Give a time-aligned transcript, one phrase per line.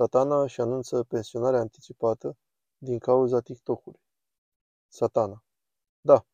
[0.00, 2.36] Satana își anunță pensionarea anticipată
[2.76, 4.00] din cauza TikTok-ului.
[4.88, 5.44] Satana.
[6.00, 6.26] Da,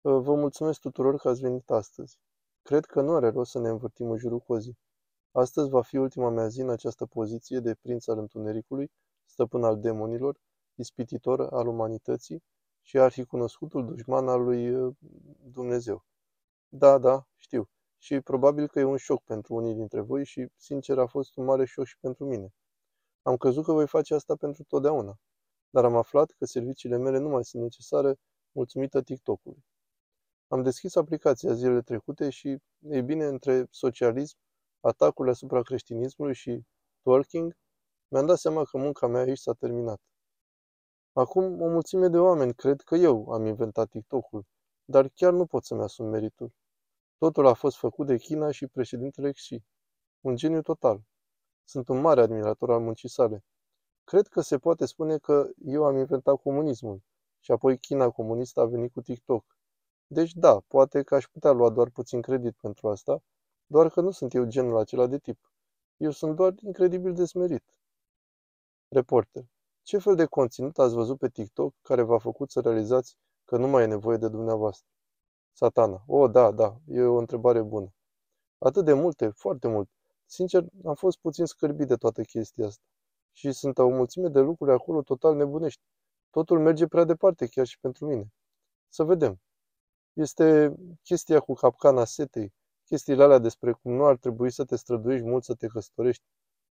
[0.00, 2.18] vă mulțumesc tuturor că ați venit astăzi.
[2.62, 4.78] Cred că nu are rost să ne învârtim în jurul cozii.
[5.30, 8.90] Astăzi va fi ultima mea zi în această poziție de prinț al întunericului,
[9.24, 10.40] stăpân al demonilor,
[10.74, 12.42] ispititor al umanității
[12.82, 14.94] și arhicunoscutul dușman al lui uh,
[15.42, 16.04] Dumnezeu.
[16.68, 17.68] Da, da, știu.
[17.98, 21.44] Și probabil că e un șoc pentru unii dintre voi și, sincer, a fost un
[21.44, 22.52] mare șoc și pentru mine.
[23.30, 25.18] Am crezut că voi face asta pentru totdeauna,
[25.70, 28.16] dar am aflat că serviciile mele nu mai sunt necesare
[28.52, 29.64] mulțumită TikTok-ului.
[30.48, 34.36] Am deschis aplicația zilele trecute și, ei bine, între socialism,
[34.80, 36.62] atacurile asupra creștinismului și
[37.02, 37.56] twerking,
[38.08, 40.00] mi-am dat seama că munca mea aici s-a terminat.
[41.12, 44.44] Acum, o mulțime de oameni cred că eu am inventat TikTok-ul,
[44.84, 46.52] dar chiar nu pot să-mi asum meritul.
[47.18, 49.62] Totul a fost făcut de China și președintele Xi.
[50.20, 51.02] Un geniu total.
[51.70, 53.44] Sunt un mare admirator al muncii sale.
[54.04, 57.02] Cred că se poate spune că eu am inventat comunismul
[57.40, 59.56] și apoi China comunistă a venit cu TikTok.
[60.06, 63.22] Deci da, poate că aș putea lua doar puțin credit pentru asta,
[63.66, 65.52] doar că nu sunt eu genul acela de tip.
[65.96, 67.64] Eu sunt doar incredibil de smerit.
[68.88, 69.44] Reporter.
[69.82, 73.68] Ce fel de conținut ați văzut pe TikTok care v-a făcut să realizați că nu
[73.68, 74.86] mai e nevoie de dumneavoastră?
[75.52, 76.02] Satana.
[76.06, 77.92] O, oh, da, da, e o întrebare bună.
[78.58, 79.88] Atât de multe, foarte mult.
[80.32, 82.82] Sincer, am fost puțin scârbit de toată chestia asta.
[83.32, 85.80] Și sunt o mulțime de lucruri acolo total nebunești.
[86.30, 88.32] Totul merge prea departe, chiar și pentru mine.
[88.88, 89.40] Să vedem.
[90.12, 92.52] Este chestia cu capcana setei,
[92.84, 96.24] chestiile alea despre cum nu ar trebui să te străduiești mult să te căsătorești.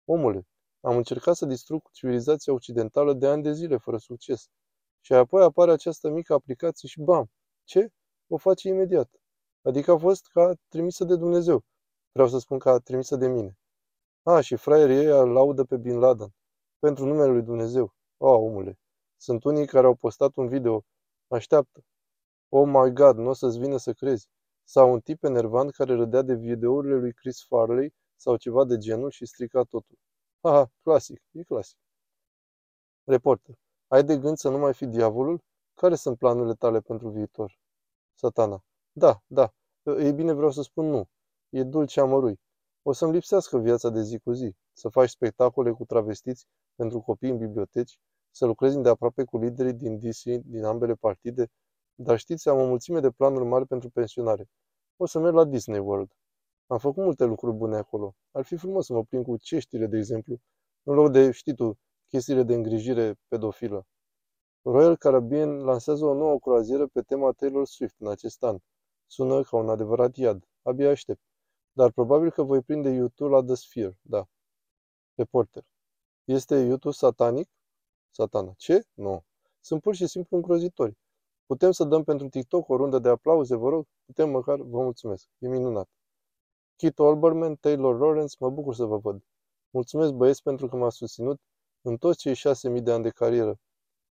[0.05, 0.47] Omule,
[0.81, 4.49] am încercat să distrug civilizația occidentală de ani de zile, fără succes.
[5.01, 7.31] Și apoi apare această mică aplicație și bam!
[7.65, 7.89] Ce?
[8.29, 9.11] O face imediat.
[9.63, 11.65] Adică a fost ca trimisă de Dumnezeu.
[12.13, 13.59] Vreau să spun ca trimisă de mine.
[14.23, 16.35] A, și fraierii ei laudă pe Bin Laden.
[16.79, 17.95] Pentru numele lui Dumnezeu.
[18.17, 18.79] O, omule.
[19.17, 20.85] Sunt unii care au postat un video.
[21.29, 21.85] Așteaptă.
[22.49, 24.29] Oh my god, nu o să-ți vină să crezi.
[24.65, 29.11] Sau un tip enervant care râdea de videourile lui Chris Farley sau ceva de genul
[29.11, 29.99] și strica totul.
[30.41, 31.79] Haha, clasic, e clasic.
[33.05, 33.55] Reporter.
[33.89, 35.41] Ai de gând să nu mai fi diavolul?
[35.75, 37.59] Care sunt planurile tale pentru viitor?
[38.15, 38.65] Satana.
[38.93, 39.53] Da, da.
[39.83, 41.09] Ei bine, vreau să spun nu.
[41.51, 42.41] E dulce amărui.
[42.83, 44.55] O să-mi lipsească viața de zi cu zi.
[44.73, 47.99] Să faci spectacole cu travestiți pentru copii în biblioteci,
[48.31, 51.51] să lucrezi îndeaproape cu liderii din DC, din ambele partide,
[51.95, 54.49] dar știți, am o mulțime de planuri mari pentru pensionare.
[54.97, 56.11] O să merg la Disney World.
[56.67, 58.15] Am făcut multe lucruri bune acolo.
[58.31, 60.41] Ar fi frumos să mă plin cu ceștile, de exemplu,
[60.83, 61.79] în loc de, știi tu,
[62.09, 63.87] chestiile de îngrijire pedofilă.
[64.63, 68.59] Royal Caribbean lansează o nouă croazieră pe tema Taylor Swift în acest an.
[69.07, 70.45] Sună ca un adevărat iad.
[70.63, 71.21] Abia aștept.
[71.81, 74.29] Dar probabil că voi prinde YouTube la The Sphere, da.
[75.15, 75.65] Reporter.
[76.25, 77.49] Este YouTube satanic?
[78.11, 78.53] Satana.
[78.57, 78.83] Ce?
[78.93, 79.25] Nu.
[79.61, 80.99] Sunt pur și simplu îngrozitori.
[81.47, 83.87] Putem să dăm pentru TikTok o rundă de aplauze, vă rog?
[84.05, 84.57] Putem măcar?
[84.57, 85.29] Vă mulțumesc.
[85.39, 85.89] E minunat.
[86.77, 89.23] Kit Olbermann, Taylor Lawrence, mă bucur să vă văd.
[89.71, 91.41] Mulțumesc băieți pentru că m-ați susținut
[91.81, 93.61] în toți cei șase mii de ani de carieră.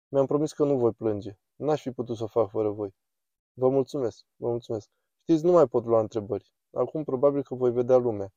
[0.08, 1.38] Mi-am promis că nu voi plânge.
[1.54, 2.94] N-aș fi putut să o fac fără voi.
[3.52, 4.88] Vă mulțumesc, vă mulțumesc.
[5.22, 6.52] Știți, nu mai pot lua întrebări.
[6.72, 8.33] Acum probabil că voi vedea lumea.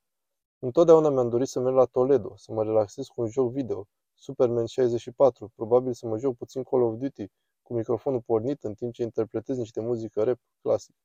[0.59, 4.65] Întotdeauna mi-am dorit să merg la Toledo, să mă relaxez cu un joc video, Superman
[4.65, 7.27] 64, probabil să mă joc puțin Call of Duty,
[7.61, 10.95] cu microfonul pornit în timp ce interpretez niște muzică rap clasic.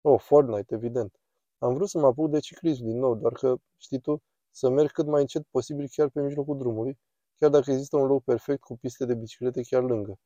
[0.00, 1.20] Oh, Fortnite, evident.
[1.58, 4.90] Am vrut să mă apuc de ciclism din nou, doar că, știi tu, să merg
[4.90, 6.98] cât mai încet posibil chiar pe mijlocul drumului,
[7.36, 10.18] chiar dacă există un loc perfect cu piste de biciclete chiar lângă.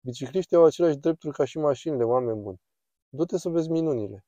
[0.00, 2.60] Bicicliștii au aceleași drepturi ca și mașinile, oameni buni.
[3.08, 4.24] Du-te să vezi minunile.